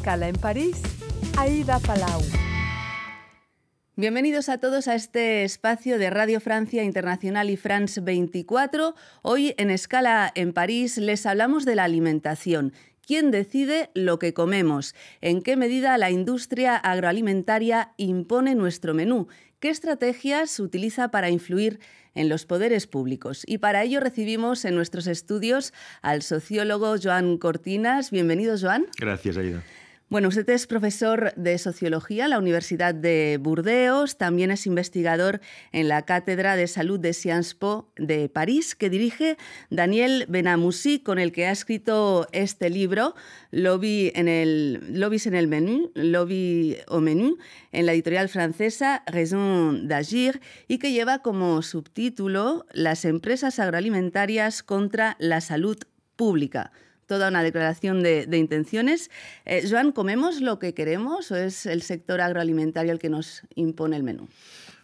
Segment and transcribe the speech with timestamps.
[0.00, 0.80] escala en París,
[1.36, 2.22] Aida Palau.
[3.96, 8.94] Bienvenidos a todos a este espacio de Radio Francia Internacional y France 24.
[9.20, 12.72] Hoy en Escala en París les hablamos de la alimentación.
[13.06, 14.94] ¿Quién decide lo que comemos?
[15.20, 19.28] ¿En qué medida la industria agroalimentaria impone nuestro menú?
[19.58, 21.78] ¿Qué estrategias utiliza para influir
[22.14, 23.42] en los poderes públicos?
[23.46, 28.10] Y para ello recibimos en nuestros estudios al sociólogo Joan Cortinas.
[28.10, 28.86] Bienvenido, Joan.
[28.98, 29.62] Gracias, Aida.
[30.10, 35.86] Bueno, usted es profesor de Sociología en la Universidad de Burdeos, también es investigador en
[35.86, 39.36] la Cátedra de Salud de Sciences Po de París, que dirige
[39.70, 43.14] Daniel Benamoussy, con el que ha escrito este libro,
[43.52, 47.38] Lobby en Lobbies en el Lobby au menú,
[47.70, 55.14] en la editorial francesa Raison d'agir, y que lleva como subtítulo Las empresas agroalimentarias contra
[55.20, 55.78] la salud
[56.16, 56.72] pública
[57.10, 59.10] toda una declaración de, intenciones.
[59.44, 63.96] Eh, Joan, ¿comemos lo que queremos o es el sector agroalimentario el que nos impone
[63.96, 64.28] el menú?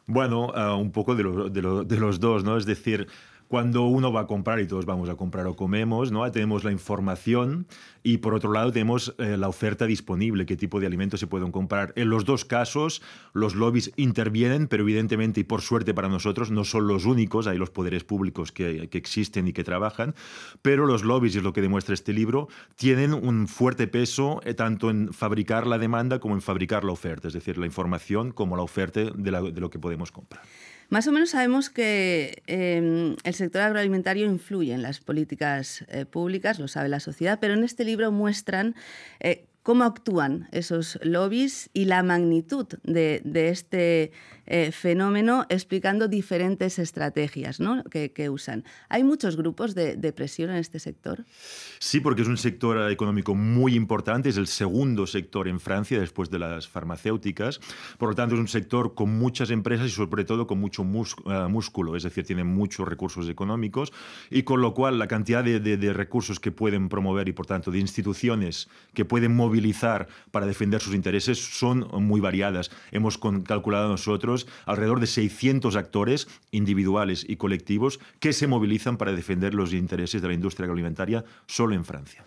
[0.08, 2.56] Bueno, ah, un poco de, los dos, ¿no?
[2.56, 3.06] Es decir,
[3.48, 6.30] cuando uno va a comprar y todos vamos a comprar o comemos, ¿no?
[6.30, 7.66] tenemos la información
[8.02, 11.52] y por otro lado tenemos eh, la oferta disponible, qué tipo de alimentos se pueden
[11.52, 11.92] comprar.
[11.96, 16.64] En los dos casos los lobbies intervienen, pero evidentemente y por suerte para nosotros no
[16.64, 20.14] son los únicos, hay los poderes públicos que, que existen y que trabajan,
[20.62, 24.54] pero los lobbies, y es lo que demuestra este libro, tienen un fuerte peso eh,
[24.54, 28.56] tanto en fabricar la demanda como en fabricar la oferta, es decir, la información como
[28.56, 30.42] la oferta de, de lo que podemos comprar.
[30.88, 36.58] Más o menos sabemos que em, el sector agroalimentario influye en las políticas eh, públicas,
[36.58, 38.76] lo sabe la sociedad, pero en este libro muestran
[39.20, 44.12] eh, cómo actúan esos lobbies y la magnitud de, este
[44.46, 47.58] eh, fenómeno, explicando diferentes estrategias
[47.90, 48.62] que, usan.
[48.88, 51.24] ¿Hay muchos grupos de, presión en este sector?
[51.80, 56.30] Sí, porque es un sector económico muy importante, es el segundo sector en Francia después
[56.30, 57.58] de las farmacéuticas,
[57.98, 61.48] por lo tanto es un sector con muchas empresas y sobre todo con mucho eh,
[61.48, 63.92] músculo, es decir, tiene muchos recursos económicos
[64.30, 67.72] y con lo cual la cantidad de, de recursos que pueden promover y por tanto
[67.72, 69.55] de instituciones que pueden movilizar
[70.30, 72.70] para defender sus intereses son muy variadas.
[72.92, 79.54] Hemos calculado nosotros alrededor de 600 actores individuales y colectivos que se movilizan para defender
[79.54, 82.24] los intereses de la industria agroalimentaria solo en Francia.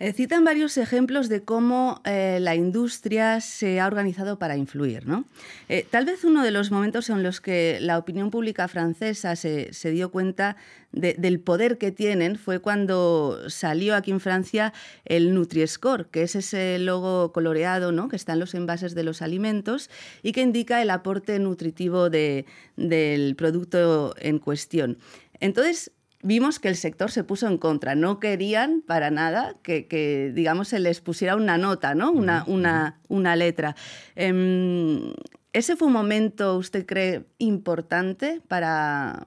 [0.00, 5.08] Eh, citan varios ejemplos de cómo eh, la industria se ha organizado para influir.
[5.08, 5.24] ¿no?
[5.68, 9.90] Eh, tal vez uno de los momentos en los que la opinión pública francesa se,
[9.90, 10.56] dio cuenta
[10.92, 14.72] del poder que tienen fue cuando salió aquí en Francia
[15.04, 18.08] el Nutri-Score, que es ese logo coloreado ¿no?
[18.08, 19.90] que está en los envases de los alimentos
[20.22, 24.98] y que indica el aporte nutritivo del producto en cuestión.
[25.40, 25.92] Entonces,
[26.22, 27.94] vimos que el sector se puso en contra.
[27.94, 32.10] No querían para nada que, digamos, se les pusiera una nota, ¿no?
[32.10, 33.76] una, una, una letra.
[34.16, 35.12] Em,
[35.52, 39.24] ¿Ese fue un momento, usted cree, importante para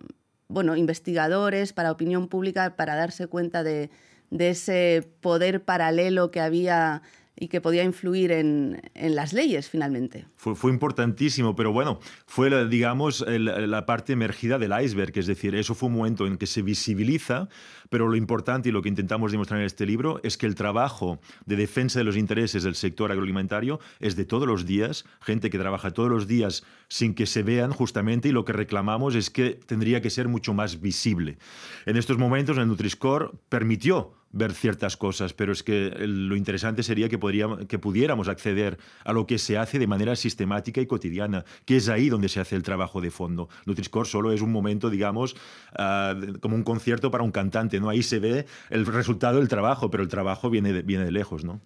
[0.51, 3.89] bueno, investigadores, para opinión pública, para darse cuenta de,
[4.29, 7.01] de ese poder paralelo que había
[7.41, 10.25] y que podía influir en, las leyes finalmente.
[10.37, 15.73] Fue, fue, importantísimo, pero bueno, fue, digamos, la parte emergida del iceberg, es decir, eso
[15.73, 17.49] fue un momento en que se visibiliza,
[17.89, 21.19] pero lo importante y lo que intentamos demostrar en este libro es que el trabajo
[21.47, 25.57] de defensa de los intereses del sector agroalimentario es de todos los días, gente que
[25.57, 29.59] trabaja todos los días sin que se vean justamente, y lo que reclamamos es que
[29.65, 31.39] tendría que ser mucho más visible.
[31.87, 37.09] En estos momentos, el Nutri-Score permitió ver ciertas cosas, pero es que lo interesante sería
[37.09, 41.45] que, podríamos, que pudiéramos acceder a lo que se hace de manera sistemática y cotidiana,
[41.65, 43.49] que es ahí donde se hace el trabajo de fondo.
[43.65, 45.35] Nutri-Score solo es un momento, digamos,
[45.73, 47.89] ah, como un concierto para un cantante, ¿no?
[47.89, 51.43] Ahí se ve el resultado del trabajo, pero el trabajo viene de, viene de lejos,
[51.43, 51.61] ¿no?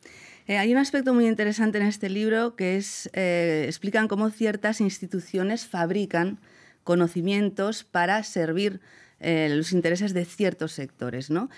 [0.47, 4.79] Eh, hay un aspecto muy interesante en este libro que es, eh, explican cómo ciertas
[4.79, 6.39] instituciones fabrican
[6.83, 8.79] conocimientos para servir
[9.19, 11.49] eh, los intereses de ciertos sectores, ¿no?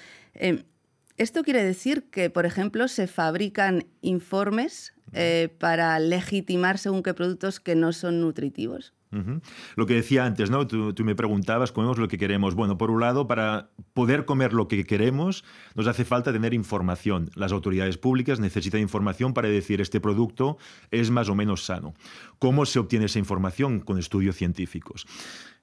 [1.18, 7.60] Esto quiere decir que, por ejemplo, se fabrican informes eh, para legitimar según qué productos
[7.60, 8.94] que no son nutritivos.
[9.76, 10.68] Lo que decía antes, ¿no?
[10.68, 12.56] Tú, tú, me preguntabas, comemos lo que queremos.
[12.56, 17.32] Bueno, por un lado, para poder comer lo que queremos, nos hace falta tener información.
[17.34, 20.58] Las autoridades públicas necesitan información para decir este producto
[20.92, 21.94] es más o menos sano.
[22.38, 23.80] ¿Cómo se obtiene esa información?
[23.80, 25.08] Con estudios científicos.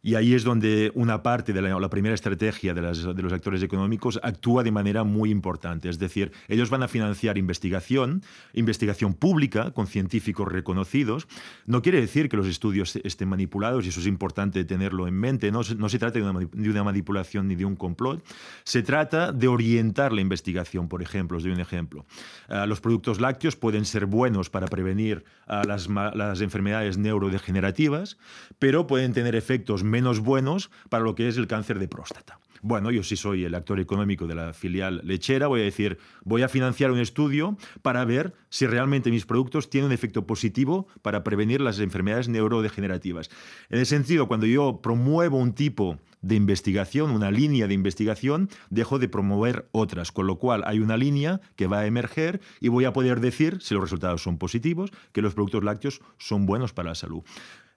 [0.05, 4.21] Y ahí es donde una parte de la, primera estrategia de, de, los actores económicos
[4.23, 5.89] actúa de manera muy importante.
[5.89, 8.23] Es decir, ellos van a financiar investigación,
[8.53, 11.27] investigación pública con científicos reconocidos.
[11.65, 15.51] No quiere decir que los estudios estén manipulados y eso es importante tenerlo en mente.
[15.51, 18.23] No, no se trata de una, de una, manipulación ni de un complot,
[18.65, 21.39] se trata de orientar la investigación, por ejemplo.
[21.39, 22.05] Os doy un ejemplo.
[22.50, 28.19] Uh, los productos lácteos pueden ser buenos para prevenir uh, las, las enfermedades neurodegenerativas,
[28.59, 32.41] pero pueden tener efectos menos buenos para lo que es el cáncer de próstata.
[32.62, 36.43] Bueno, yo sí soy el actor económico de la filial lechera, voy a decir, voy
[36.43, 41.23] a financiar un estudio para ver si realmente mis productos tienen un efecto positivo para
[41.23, 43.31] prevenir las enfermedades neurodegenerativas.
[43.69, 48.99] En ese sentido, cuando yo promuevo un tipo de investigación, una línea de investigación, dejo
[48.99, 52.87] de promover otras, con lo cual hay una línea que va a emerger y voy
[52.87, 56.88] a poder decir, si los resultados son positivos, que los productos lácteos son buenos para
[56.88, 57.23] la salud.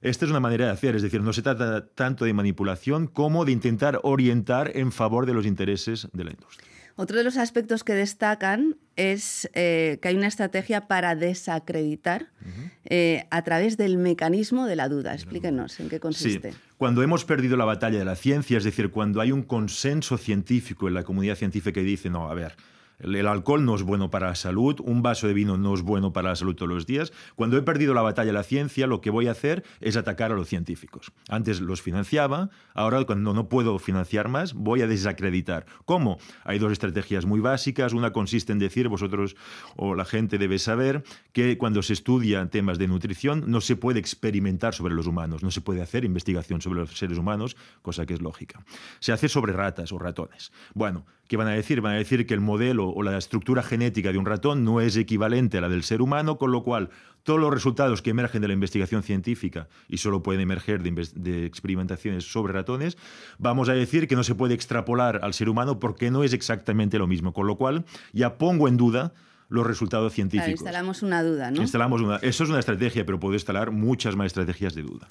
[0.07, 3.43] Esta es una manera de hacer, es decir, no se trata tanto de manipulación como
[3.43, 6.67] de intentar orientar en favor de los intereses de la industria.
[6.95, 12.45] Otro de los aspectos que destacan es eh, que hay una estrategia para desacreditar uh
[12.45, 12.71] -huh.
[12.85, 15.13] eh, a través del mecanismo de la duda.
[15.13, 16.53] Explíquenos en qué consiste.
[16.53, 16.57] Sí.
[16.77, 20.87] Cuando hemos perdido la batalla de la ciencia, es decir, cuando hay un consenso científico
[20.87, 22.55] en la comunidad científica que dice, no, a ver,
[22.99, 26.13] el alcohol no es bueno para la salud, un vaso de vino no es bueno
[26.13, 27.13] para la salud todos los días.
[27.35, 30.31] Cuando he perdido la batalla de la ciencia, lo que voy a hacer es atacar
[30.31, 31.11] a los científicos.
[31.29, 35.65] Antes los financiaba, ahora cuando no puedo financiar más, voy a desacreditar.
[35.85, 36.17] ¿Cómo?
[36.43, 37.93] Hay dos estrategias muy básicas.
[37.93, 39.35] Una consiste en decir, vosotros
[39.75, 41.03] o la gente debe saber
[41.33, 45.51] que cuando se estudia temas de nutrición no se puede experimentar sobre los humanos, no
[45.51, 48.63] se puede hacer investigación sobre los seres humanos, cosa que es lógica.
[48.99, 50.51] Se hace sobre ratas o ratones.
[50.73, 51.81] Bueno, ¿qué van a decir?
[51.81, 54.95] Van a decir que el modelo o la estructura genética de un ratón no es
[54.97, 56.89] equivalente a la del ser humano, con lo cual
[57.23, 61.45] todos los resultados que emergen de la investigación científica y solo pueden emerger de, de,
[61.45, 62.97] experimentaciones sobre ratones,
[63.37, 66.97] vamos a decir que no se puede extrapolar al ser humano porque no es exactamente
[66.97, 69.13] lo mismo, con lo cual ya pongo en duda
[69.49, 70.45] los resultados científicos.
[70.45, 71.61] Claro, instalamos una duda, ¿no?
[71.61, 72.17] Instalamos una.
[72.17, 75.07] Eso es una estrategia, pero puedo instalar muchas más estrategias de duda.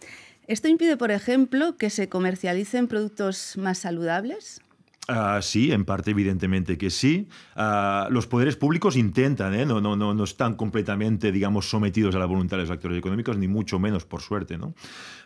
[0.46, 4.60] ¿Esto impide, por ejemplo, que se comercialicen productos más saludables?
[5.08, 7.28] Uh, sí, en parte evidentemente que sí.
[7.54, 9.64] Uh, los poderes públicos intentan, ¿eh?
[9.64, 13.38] no, no, no, no, están completamente, digamos, sometidos a la voluntad de los actores económicos,
[13.38, 14.58] ni mucho menos, por suerte.
[14.58, 14.74] ¿no?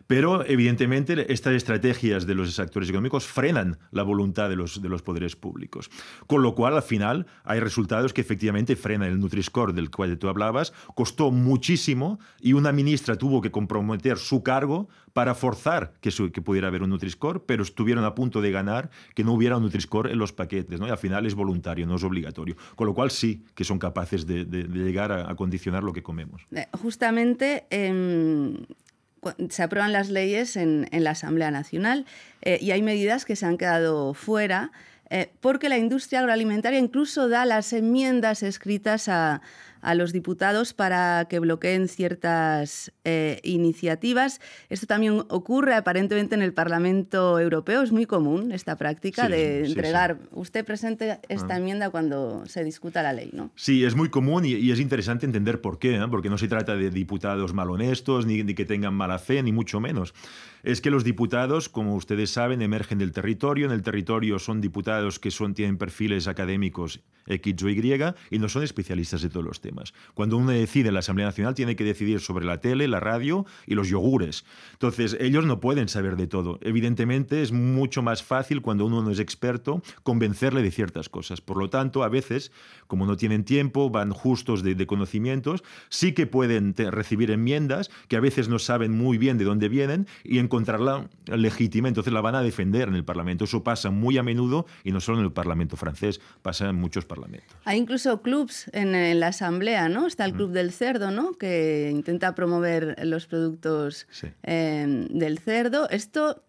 [0.07, 5.03] Pero evidentemente estas estrategias de los actores económicos frenan la voluntad de los, de los
[5.03, 5.89] poderes públicos.
[6.27, 9.09] Con lo cual, al final, hay resultados que efectivamente frenan.
[9.09, 14.43] El Nutri-Score del cual tú hablabas costó muchísimo y una ministra tuvo que comprometer su
[14.43, 18.51] cargo para forzar que, su, que pudiera haber un Nutri-Score, pero estuvieron a punto de
[18.51, 20.87] ganar que no hubiera un Nutri-Score en los paquetes, ¿no?
[20.87, 22.57] Y al final es voluntario, no es obligatorio.
[22.77, 26.43] Con lo cual sí que son capaces de, llegar a, condicionar lo que comemos.
[26.73, 28.57] Justamente eh,
[29.49, 32.07] se aprueban las leyes en, en la Asamblea Nacional
[32.43, 34.73] eh, y hay medidas que se han quedado fuera
[35.11, 39.43] eh, porque la industria agroalimentaria incluso da las enmiendas escritas a,
[39.81, 44.41] a los diputados para que bloqueen ciertas eh, iniciativas.
[44.69, 47.83] Esto también ocurre aparentemente en el Parlamento Europeo.
[47.83, 50.19] Es muy común esta práctica sí, de sí, entregar.
[50.21, 50.29] Sí.
[50.33, 51.59] Usted presente esta ah.
[51.59, 53.51] enmienda cuando se discuta la ley, ¿no?
[53.57, 56.09] Sí, es muy común y, y es interesante entender por qué, ¿eh?
[56.11, 59.81] porque no se trata de diputados malhonestos ni, ni que tengan mala fe, ni mucho
[59.81, 60.15] menos.
[60.63, 63.67] Es que los diputados, como ustedes saben, emergen del territorio.
[63.67, 67.81] En el territorio son diputados que son, tienen perfiles académicos X o Y
[68.31, 69.70] y no son especialistas de todos los temas.
[70.15, 73.47] Cuando uno decide en la Asamblea Nacional tiene que decidir sobre la tele, la radio
[73.67, 74.45] y los yogures.
[74.73, 76.59] Entonces, ellos no pueden saber de todo.
[76.63, 81.41] Evidentemente, es mucho más fácil cuando uno no es experto convencerle de ciertas cosas.
[81.41, 82.53] Por lo tanto, a veces,
[82.87, 88.17] como no tienen tiempo, van justos de, de conocimientos, sí que pueden recibir enmiendas que
[88.17, 92.35] a veces no saben muy bien de dónde vienen y encontrarla legítima, entonces la van
[92.35, 93.45] a defender en el Parlamento.
[93.45, 97.05] Eso pasa muy a menudo y no solo en el Parlamento francés, pasa en muchos
[97.05, 97.57] parlamentos.
[97.65, 100.07] Hay incluso clubs en la Asamblea, ¿no?
[100.07, 100.55] Está el Club mm.
[100.55, 101.33] del Cerdo, ¿no?
[101.33, 104.29] Que intenta promover los productos sí.
[104.43, 105.89] eh, del cerdo.
[105.91, 106.43] Esto...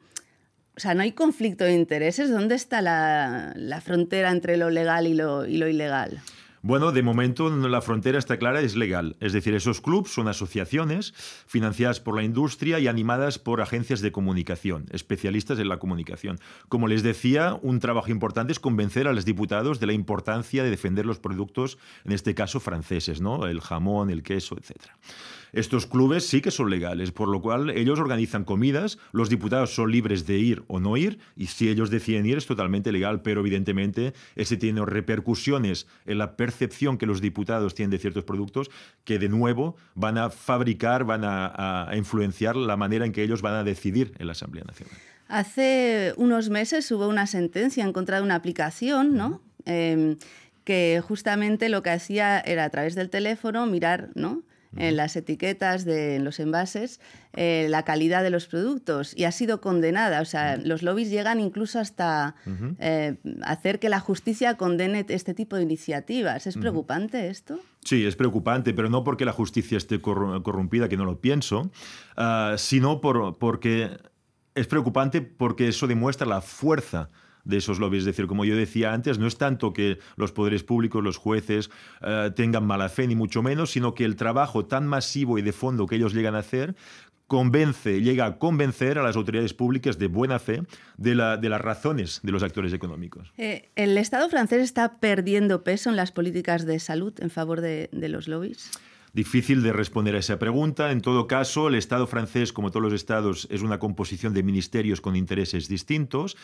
[0.74, 2.32] O sea, no hay conflicto de intereses.
[2.32, 6.22] ¿Dónde está la, la frontera entre lo legal y lo, y lo ilegal?
[6.64, 9.16] Bueno, de momento la frontera está clara, es legal.
[9.20, 11.12] Es decir, esos clubs son asociaciones
[11.48, 16.38] financiadas por la industria y animadas por agencias de comunicación, especialistas en la comunicación.
[16.70, 20.70] Como les decía, un trabajo importante es convencer a los diputados de la importancia de
[20.70, 23.48] defender los productos, en este caso franceses, ¿no?
[23.48, 25.00] El jamón, el queso, etcétera.
[25.54, 29.92] Estos clubes sí que son legales, por lo cual ellos organizan comidas, los diputados son
[29.92, 33.42] libres de ir o no ir, y si ellos deciden ir es totalmente legal, pero
[33.42, 38.70] evidentemente ese tiene repercusiones en la percepción que los diputados tienen de ciertos productos
[39.04, 43.42] que de nuevo van a fabricar, van a, a influenciar la manera en que ellos
[43.42, 44.96] van a decidir en la Asamblea Nacional.
[45.28, 49.28] Hace unos meses hubo una sentencia en contra de una aplicación, ¿no?
[49.28, 49.40] Uh -huh.
[49.66, 50.18] eh,
[50.64, 54.44] que justamente lo que hacía era a través del teléfono mirar, ¿no?
[54.78, 57.00] En las etiquetas de en los envases
[57.34, 60.22] eh, la calidad de los productos y ha sido condenada.
[60.22, 62.36] O sea, los lobbies llegan incluso hasta
[62.80, 66.48] eh, hacer que la justicia condene este tipo de iniciativas.
[66.48, 67.60] ¿Es preocupante esto?
[67.84, 71.72] Sí, es preocupante, pero no porque la justicia esté corrompida, que no lo pienso,
[72.18, 73.90] ah, sino por, porque
[74.56, 77.10] es preocupante porque eso demuestra la fuerza
[77.44, 78.02] de esos lobbies.
[78.02, 81.70] Es decir, como yo decía antes, no es tanto que los poderes públicos, los jueces,
[82.02, 85.52] eh, tengan mala fe, ni mucho menos, sino que el trabajo tan masivo y de
[85.52, 86.76] fondo que ellos llegan a hacer
[87.28, 90.64] convence, llega a convencer a las autoridades públicas de buena fe
[90.98, 93.32] de, las razones de los actores económicos.
[93.38, 97.88] Eh, ¿El Estado francés está perdiendo peso en las políticas de salud en favor de
[97.94, 98.70] los lobbies?
[99.14, 100.92] Difícil de responder a esa pregunta.
[100.92, 105.02] En todo caso, el Estado francés, como todos los estados, es una composición de ministerios
[105.02, 106.38] con intereses distintos.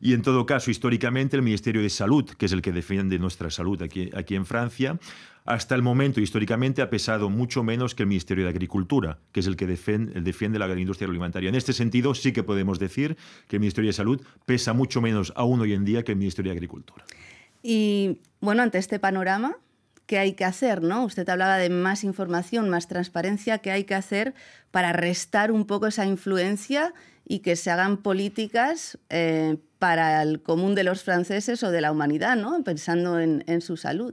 [0.00, 3.50] Y en todo caso, históricamente, el Ministerio de Salud, que es el que defiende nuestra
[3.50, 5.00] salud aquí, aquí en Francia,
[5.44, 9.48] hasta el momento, históricamente, ha pesado mucho menos que el Ministerio de Agricultura, que es
[9.48, 11.48] el que defiende, defiende la industria alimentaria.
[11.48, 13.16] En este sentido, sí que podemos decir
[13.48, 16.50] que el Ministerio de Salud pesa mucho menos aún hoy en día que el Ministerio
[16.50, 17.04] de Agricultura.
[17.64, 19.56] Y bueno, ante este panorama,
[20.12, 21.06] qué hay que hacer, ¿no?
[21.06, 24.34] Usted hablaba de más información, más transparencia, qué hay que hacer
[24.70, 26.92] para restar un poco esa influencia
[27.26, 31.90] y que se hagan políticas eh, para el común de los franceses o de la
[31.90, 32.62] humanidad, ¿no?
[32.62, 34.12] Pensando en, su salud.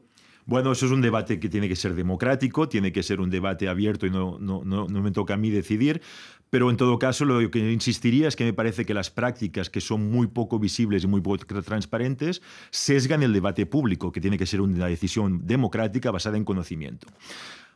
[0.50, 3.68] Bueno, eso es un debate que tiene que ser democrático, tiene que ser un debate
[3.68, 6.02] abierto y no, no, no, me toca a mí decidir,
[6.50, 9.80] pero en todo caso, lo que insistiría es que me parece que las prácticas que
[9.80, 12.42] son muy poco visibles y muy poco transparentes
[12.72, 17.06] sesgan el debate público, que tiene que ser una decisión democrática basada en conocimiento.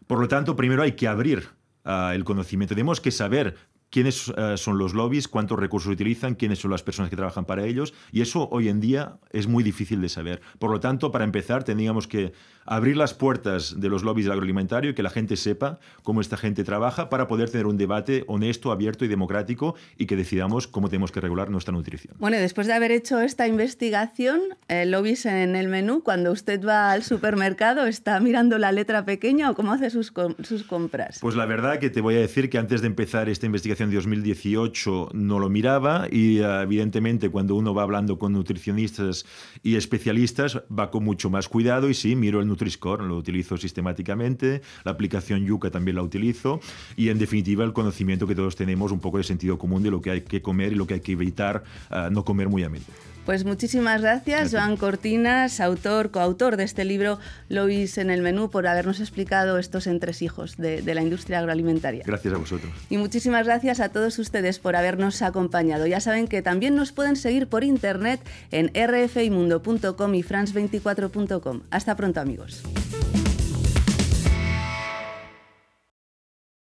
[0.07, 1.49] Por lo tanto, primero hay que abrir
[1.85, 2.73] ah, el conocimiento.
[2.73, 3.55] Tenemos que saber
[3.93, 7.63] quiénes eh, son los lobbies, cuántos recursos utilizan, quiénes son las personas que trabajan para
[7.63, 10.41] ellos, y eso hoy en día es muy difícil de saber.
[10.57, 12.33] Por lo tanto, para empezar, tendríamos que
[12.65, 16.37] abrir las puertas de los lobbies del agroalimentario y que la gente sepa cómo esta
[16.37, 20.89] gente trabaja para poder tener un debate honesto, abierto y democrático y que decidamos cómo
[20.89, 22.15] tenemos que regular nuestra nutrición.
[22.17, 26.91] Bueno, después de haber hecho esta investigación, eh, lobbies en el menú, cuando usted va
[26.91, 31.19] al supermercado, ¿está mirando la letra pequeña o cómo hace sus, sus compras?
[31.21, 33.91] Pues la verdad que te voy a decir que antes de empezar esta investigación en
[33.91, 39.25] 2018 no lo miraba y eh, evidentemente cuando uno va hablando con nutricionistas
[39.61, 44.61] y especialistas va con mucho más cuidado y sí, miro el Nutri-Score, lo utilizo sistemáticamente,
[44.83, 46.59] la aplicación Yuca también la utilizo
[46.95, 50.01] y en definitiva el conocimiento que todos tenemos, un poco de sentido común de lo
[50.01, 52.69] que hay que comer y lo que hay que evitar uh, no comer muy a
[52.69, 53.12] menudo.
[53.25, 58.67] Pues muchísimas gracias, Joan Cortinas, autor, coautor de este libro Lois en el menú, por
[58.67, 62.03] habernos explicado estos entresijos de, de la industria agroalimentaria.
[62.05, 62.71] Gracias a vosotros.
[62.89, 65.87] Y muchísimas gracias a todos ustedes por habernos acompañado.
[65.87, 68.19] Ya saben que también nos pueden seguir por internet
[68.51, 71.61] en rfimundo.com y france24.com.
[71.71, 72.63] Hasta pronto, amigos.